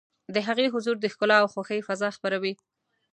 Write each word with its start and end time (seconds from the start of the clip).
د 0.33 0.35
هغې 0.47 0.65
حضور 0.73 0.95
د 0.99 1.05
ښکلا 1.13 1.37
او 1.41 1.47
خوښۍ 1.53 1.79
فضا 1.87 2.09
خپروي. 2.17 2.53